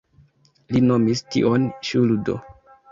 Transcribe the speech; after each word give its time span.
Li 0.75 0.81
nomis 0.93 1.23
tion 1.37 1.71
ŝuldo. 1.91 2.43